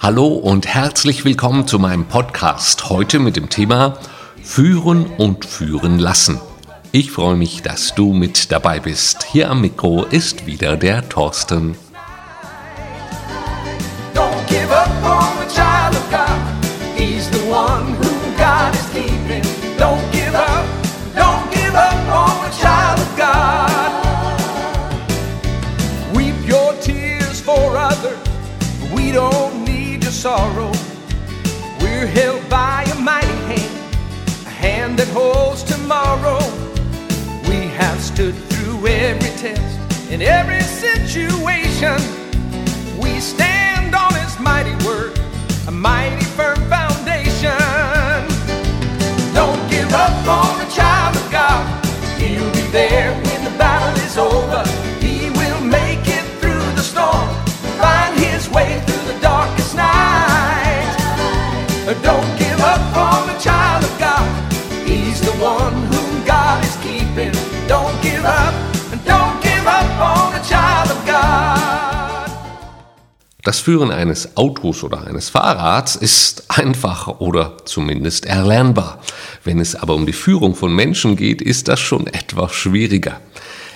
[0.00, 2.90] Hallo und herzlich willkommen zu meinem Podcast.
[2.90, 3.96] Heute mit dem Thema
[4.42, 6.40] Führen und Führen lassen.
[6.90, 9.22] Ich freue mich, dass du mit dabei bist.
[9.22, 11.76] Hier am Mikro ist wieder der Thorsten.
[38.14, 41.96] Stood through every test, in every situation.
[43.00, 45.18] We stand on His mighty word,
[45.66, 46.91] a mighty firm foundation.
[73.42, 79.00] Das Führen eines Autos oder eines Fahrrads ist einfach oder zumindest erlernbar.
[79.42, 83.20] Wenn es aber um die Führung von Menschen geht, ist das schon etwas schwieriger.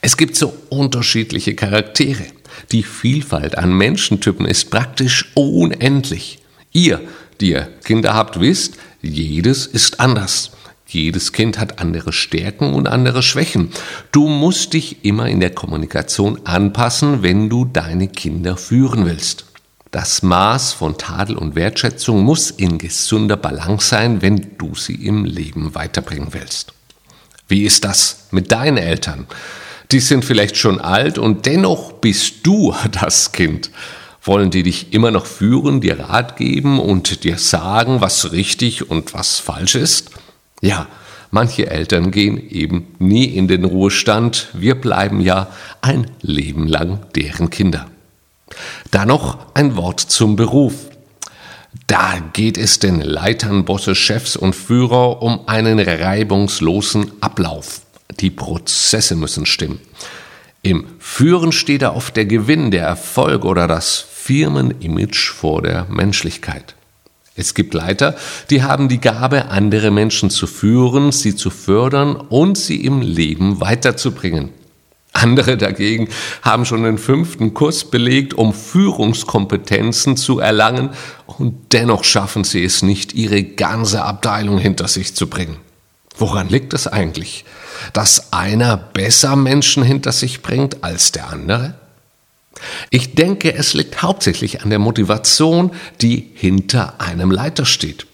[0.00, 2.24] Es gibt so unterschiedliche Charaktere.
[2.72, 6.38] Die Vielfalt an Menschentypen ist praktisch unendlich.
[6.72, 7.00] Ihr
[7.40, 10.52] die ihr Kinder habt, wisst, jedes ist anders.
[10.86, 13.70] Jedes Kind hat andere Stärken und andere Schwächen.
[14.10, 19.49] Du musst dich immer in der Kommunikation anpassen, wenn du deine Kinder führen willst.
[19.90, 25.24] Das Maß von Tadel und Wertschätzung muss in gesunder Balance sein, wenn du sie im
[25.24, 26.72] Leben weiterbringen willst.
[27.48, 29.26] Wie ist das mit deinen Eltern?
[29.90, 33.72] Die sind vielleicht schon alt und dennoch bist du das Kind.
[34.22, 39.12] Wollen die dich immer noch führen, dir Rat geben und dir sagen, was richtig und
[39.12, 40.10] was falsch ist?
[40.60, 40.86] Ja,
[41.32, 44.50] manche Eltern gehen eben nie in den Ruhestand.
[44.52, 45.48] Wir bleiben ja
[45.80, 47.86] ein Leben lang deren Kinder.
[48.90, 50.74] Da noch ein Wort zum Beruf.
[51.86, 57.82] Da geht es den Leitern, Bosse, Chefs und Führer um einen reibungslosen Ablauf.
[58.18, 59.80] Die Prozesse müssen stimmen.
[60.62, 66.74] Im Führen steht da oft der Gewinn, der Erfolg oder das Firmenimage vor der Menschlichkeit.
[67.36, 68.16] Es gibt Leiter,
[68.50, 73.60] die haben die Gabe, andere Menschen zu führen, sie zu fördern und sie im Leben
[73.60, 74.50] weiterzubringen.
[75.20, 76.08] Andere dagegen
[76.42, 80.90] haben schon den fünften Kurs belegt, um Führungskompetenzen zu erlangen,
[81.26, 85.56] und dennoch schaffen sie es nicht, ihre ganze Abteilung hinter sich zu bringen.
[86.16, 87.44] Woran liegt es eigentlich?
[87.92, 91.74] Dass einer besser Menschen hinter sich bringt als der andere?
[92.90, 95.70] Ich denke, es liegt hauptsächlich an der Motivation,
[96.02, 98.06] die hinter einem Leiter steht.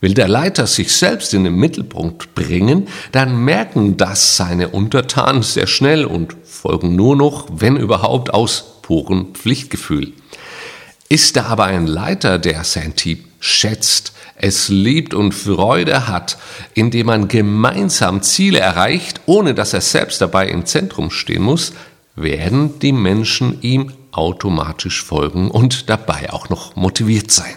[0.00, 5.66] Will der Leiter sich selbst in den Mittelpunkt bringen, dann merken das seine Untertanen sehr
[5.66, 10.12] schnell und folgen nur noch, wenn überhaupt, aus purem Pflichtgefühl.
[11.08, 16.36] Ist da aber ein Leiter, der sein Team schätzt, es liebt und Freude hat,
[16.74, 21.72] indem man gemeinsam Ziele erreicht, ohne dass er selbst dabei im Zentrum stehen muss,
[22.16, 27.54] werden die Menschen ihm automatisch folgen und dabei auch noch motiviert sein.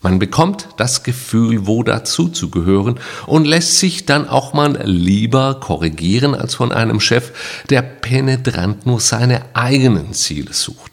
[0.00, 5.58] Man bekommt das Gefühl, wo dazu zu gehören und lässt sich dann auch mal lieber
[5.58, 7.32] korrigieren als von einem Chef,
[7.68, 10.92] der penetrant nur seine eigenen Ziele sucht.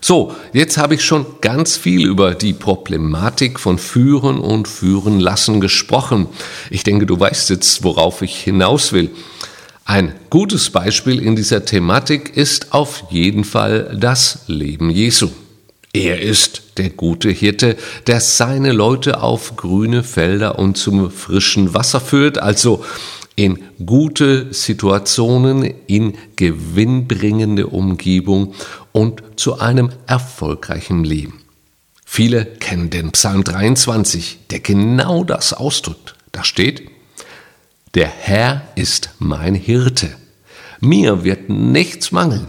[0.00, 5.60] So, jetzt habe ich schon ganz viel über die Problematik von Führen und Führen lassen
[5.60, 6.26] gesprochen.
[6.70, 9.10] Ich denke, du weißt jetzt, worauf ich hinaus will.
[9.86, 15.30] Ein gutes Beispiel in dieser Thematik ist auf jeden Fall das Leben Jesu.
[15.94, 17.76] Er ist der gute Hirte,
[18.08, 22.84] der seine Leute auf grüne Felder und zum frischen Wasser führt, also
[23.36, 28.54] in gute Situationen, in gewinnbringende Umgebung
[28.90, 31.40] und zu einem erfolgreichen Leben.
[32.04, 36.16] Viele kennen den Psalm 23, der genau das ausdrückt.
[36.32, 36.90] Da steht,
[37.94, 40.10] der Herr ist mein Hirte.
[40.80, 42.48] Mir wird nichts mangeln.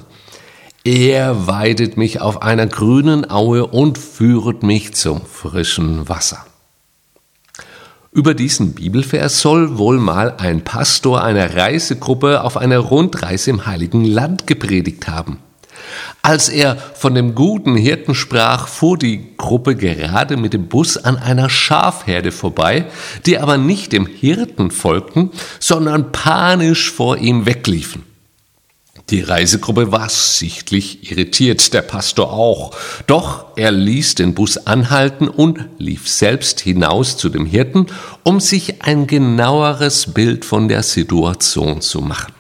[0.88, 6.46] Er weidet mich auf einer grünen Aue und führet mich zum frischen Wasser.
[8.12, 14.06] Über diesen Bibelvers soll wohl mal ein Pastor einer Reisegruppe auf einer Rundreise im Heiligen
[14.06, 15.40] Land gepredigt haben.
[16.22, 21.18] Als er von dem guten Hirten sprach, fuhr die Gruppe gerade mit dem Bus an
[21.18, 22.86] einer Schafherde vorbei,
[23.26, 28.04] die aber nicht dem Hirten folgten, sondern panisch vor ihm wegliefen.
[29.12, 32.72] Die Reisegruppe war sichtlich irritiert, der Pastor auch.
[33.06, 37.86] Doch er ließ den Bus anhalten und lief selbst hinaus zu dem Hirten,
[38.24, 42.34] um sich ein genaueres Bild von der Situation zu machen.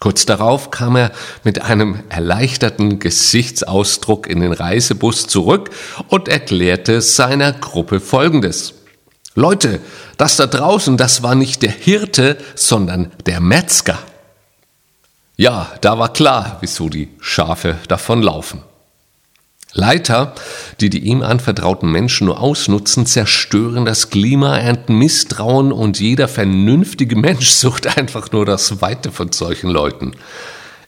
[0.00, 1.12] Kurz darauf kam er
[1.44, 5.70] mit einem erleichterten Gesichtsausdruck in den Reisebus zurück
[6.08, 8.74] und erklärte seiner Gruppe Folgendes.
[9.34, 9.80] Leute,
[10.16, 13.98] das da draußen, das war nicht der Hirte, sondern der Metzger.
[15.36, 18.62] Ja, da war klar, wieso die Schafe davonlaufen.
[19.72, 20.34] Leiter,
[20.80, 27.16] die die ihm anvertrauten Menschen nur ausnutzen, zerstören das Klima, ernten Misstrauen und jeder vernünftige
[27.16, 30.12] Mensch sucht einfach nur das Weite von solchen Leuten.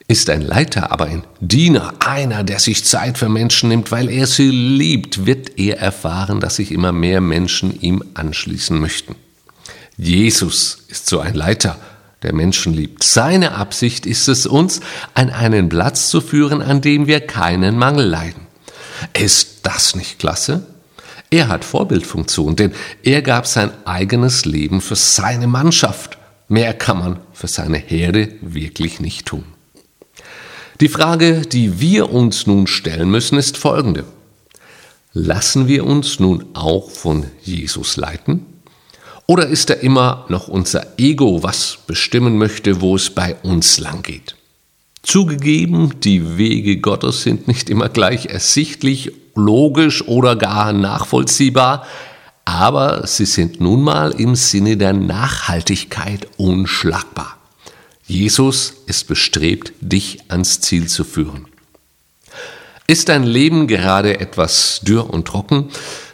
[0.06, 4.28] Ist ein Leiter aber ein Diener, einer, der sich Zeit für Menschen nimmt, weil er
[4.28, 9.16] sie liebt, wird er erfahren, dass sich immer mehr Menschen ihm anschließen möchten.
[9.96, 11.76] Jesus ist so ein Leiter,
[12.26, 13.04] der Menschen liebt.
[13.04, 14.80] Seine Absicht ist es uns,
[15.14, 18.42] an einen Platz zu führen, an dem wir keinen Mangel leiden.
[19.12, 20.66] Ist das nicht klasse?
[21.30, 22.72] Er hat Vorbildfunktion, denn
[23.04, 26.18] er gab sein eigenes Leben für seine Mannschaft.
[26.48, 29.44] Mehr kann man für seine Herde wirklich nicht tun.
[30.80, 34.04] Die Frage, die wir uns nun stellen müssen, ist folgende.
[35.12, 38.55] Lassen wir uns nun auch von Jesus leiten?
[39.26, 44.02] Oder ist er immer noch unser Ego, was bestimmen möchte, wo es bei uns lang
[44.02, 44.36] geht?
[45.02, 51.86] Zugegeben, die Wege Gottes sind nicht immer gleich ersichtlich, logisch oder gar nachvollziehbar,
[52.44, 57.36] aber sie sind nun mal im Sinne der Nachhaltigkeit unschlagbar.
[58.06, 61.46] Jesus ist bestrebt, dich ans Ziel zu führen.
[62.86, 65.70] Ist dein Leben gerade etwas dürr und trocken?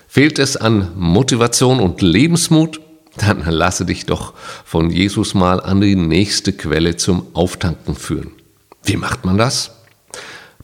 [0.09, 2.81] Fehlt es an Motivation und Lebensmut?
[3.17, 8.33] Dann lasse dich doch von Jesus mal an die nächste Quelle zum Auftanken führen.
[8.85, 9.73] Wie macht man das?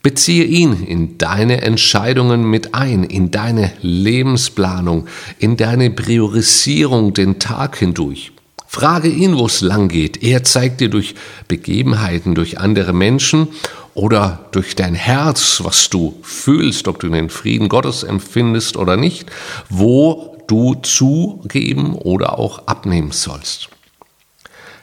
[0.03, 5.07] Beziehe ihn in deine Entscheidungen mit ein, in deine Lebensplanung,
[5.39, 8.33] in deine Priorisierung den Tag hindurch.
[8.67, 10.23] Frage ihn, wo es lang geht.
[10.23, 11.15] Er zeigt dir durch
[11.49, 13.49] Begebenheiten, durch andere Menschen
[13.95, 19.27] oder durch dein Herz, was du fühlst, ob du den Frieden Gottes empfindest oder nicht,
[19.69, 23.69] wo du zugeben oder auch abnehmen sollst.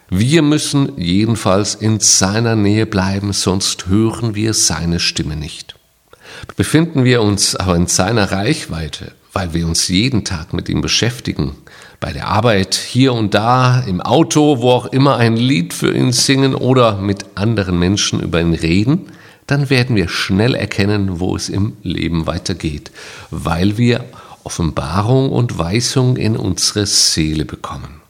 [0.10, 5.76] Wir müssen jedenfalls in seiner Nähe bleiben, sonst hören wir seine Stimme nicht.
[6.56, 11.56] Befinden wir uns aber in seiner Reichweite, weil wir uns jeden Tag mit ihm beschäftigen,
[12.00, 16.12] bei der Arbeit, hier und da, im Auto, wo auch immer ein Lied für ihn
[16.12, 19.08] singen oder mit anderen Menschen über ihn reden,
[19.48, 22.92] dann werden wir schnell erkennen, wo es im Leben weitergeht,
[23.32, 24.06] weil wir
[24.46, 28.02] Offenbarung und Weisung in unsere Seele bekommen.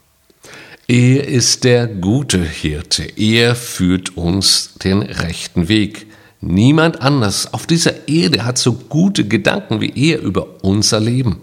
[0.88, 6.06] Er ist der gute Hirte, er führt uns den rechten Weg.
[6.40, 11.40] Niemand anders auf dieser Erde hat so gute Gedanken wie er über unser Leben.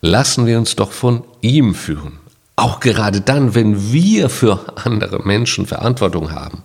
[0.00, 2.18] Lassen wir uns doch von ihm führen.
[2.56, 6.62] Auch gerade dann, wenn wir für andere Menschen Verantwortung haben,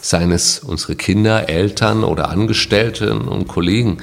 [0.00, 3.98] seien es unsere Kinder, Eltern oder Angestellten und Kollegen,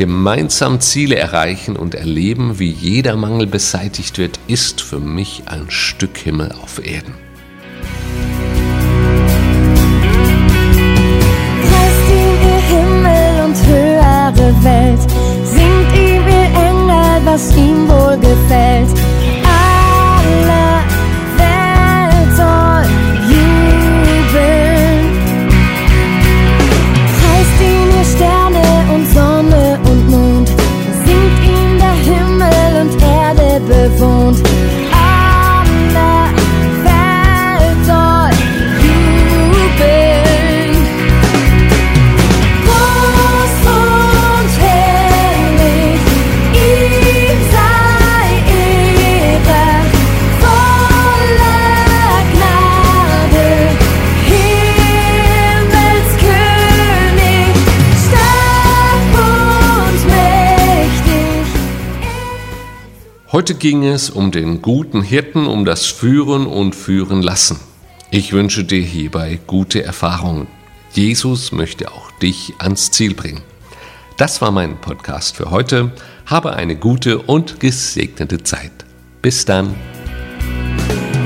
[0.00, 6.16] Gemeinsam Ziele erreichen und erleben, wie jeder Mangel beseitigt wird, ist für mich ein Stück
[6.16, 7.29] Himmel auf Erden.
[63.40, 67.58] Heute ging es um den guten Hirten, um das Führen und Führen lassen.
[68.10, 70.46] Ich wünsche dir hierbei gute Erfahrungen.
[70.92, 73.40] Jesus möchte auch dich ans Ziel bringen.
[74.18, 75.90] Das war mein Podcast für heute.
[76.26, 78.72] Habe eine gute und gesegnete Zeit.
[79.22, 79.74] Bis dann.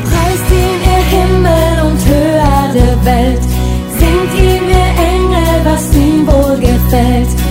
[0.04, 3.42] Preist ihn ihr Himmel und höhere Welt,
[3.99, 7.44] singt ihm ihr Engel, was ihm wohl gefällt.